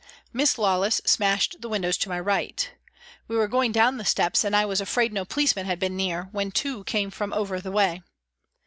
[0.33, 2.71] Miss Lawless smashed the windows to my right.
[3.27, 6.23] We were going down the steps and I was afraid no policemen had been near,
[6.31, 8.01] when two came from over the way.